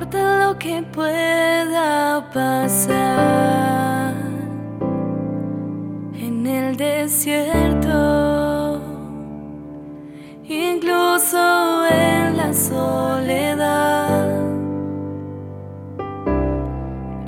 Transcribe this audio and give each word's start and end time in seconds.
importa 0.00 0.46
lo 0.46 0.58
que 0.58 0.82
pueda 0.82 2.30
pasar 2.32 4.14
en 6.14 6.46
el 6.46 6.76
desierto, 6.76 8.80
incluso 10.44 11.86
en 11.90 12.36
la 12.38 12.54
soledad, 12.54 14.30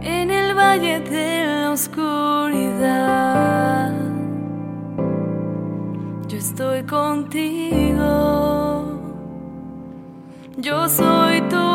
en 0.00 0.30
el 0.30 0.54
valle 0.54 1.00
de 1.00 1.46
la 1.46 1.72
oscuridad. 1.72 3.12
Yo 6.26 6.38
estoy 6.38 6.84
contigo, 6.84 8.02
yo 10.56 10.88
soy 10.88 11.42
tu 11.50 11.71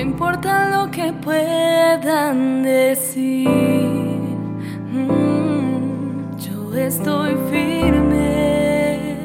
No 0.00 0.06
importa 0.06 0.70
lo 0.70 0.90
que 0.90 1.12
puedan 1.12 2.62
decir, 2.62 3.46
mm, 4.90 6.38
yo 6.38 6.74
estoy 6.74 7.36
firme, 7.50 9.18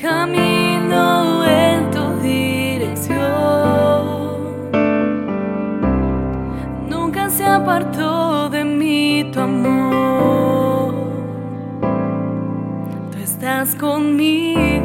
camino 0.00 1.44
en 1.44 1.90
tu 1.90 2.20
dirección, 2.22 3.20
nunca 6.88 7.28
se 7.28 7.44
apartó 7.44 8.48
de 8.48 8.64
mí 8.64 9.30
tu 9.30 9.40
amor, 9.40 10.94
tú 13.12 13.18
estás 13.18 13.74
conmigo. 13.74 14.77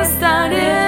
I 0.00 0.04
started. 0.04 0.79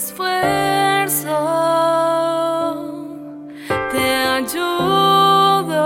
esfuerzo 0.00 1.36
te 3.92 4.06
ayudo, 4.38 5.84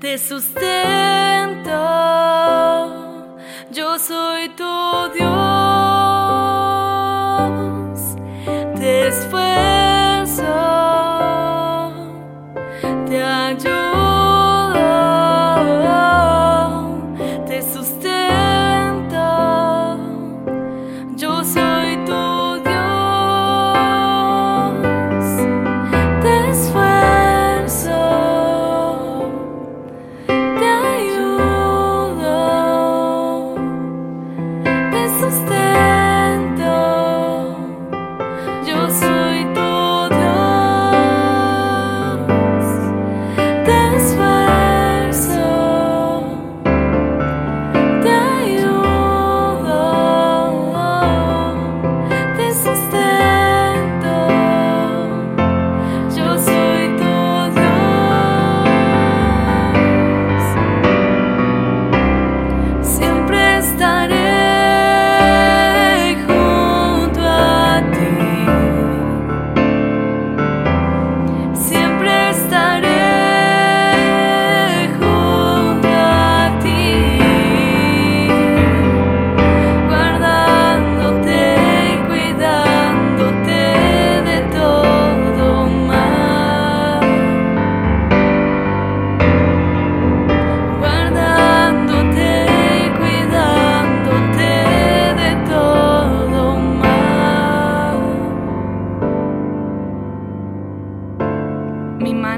te 0.00 0.16
sustento, 0.16 1.72
yo 3.70 3.98
soy 3.98 4.48
tu 4.50 4.64
Dios. 5.14 5.47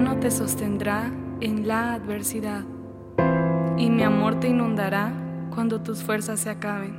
mano 0.00 0.19
te 0.19 0.31
sostendrá 0.31 1.12
en 1.41 1.69
la 1.69 1.93
adversidad 1.93 2.64
y 3.76 3.91
mi 3.91 4.02
amor 4.02 4.41
te 4.41 4.49
inundará 4.49 5.12
cuando 5.55 5.82
tus 5.82 6.02
fuerzas 6.02 6.41
se 6.41 6.49
acaben. 6.49 6.99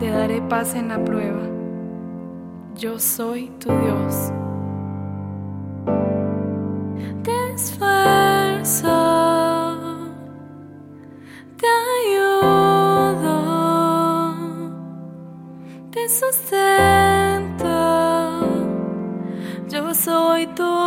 Te 0.00 0.10
daré 0.10 0.42
paz 0.42 0.74
en 0.74 0.88
la 0.88 1.04
prueba. 1.04 1.42
Yo 2.74 2.98
soy 2.98 3.52
tu 3.60 3.68
Dios. 3.68 4.32
Te 7.22 7.52
esfuerzo, 7.54 8.88
te 11.58 11.66
ayudo, 12.00 13.34
te 15.92 16.08
sustento. 16.08 17.68
Yo 19.68 19.94
soy 19.94 20.46
tu 20.48 20.77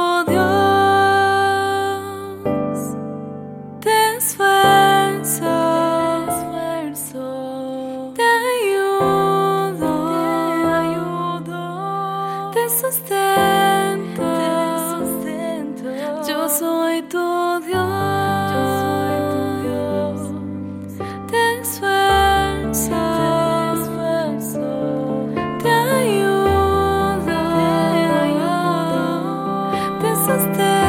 sister. 30.25 30.80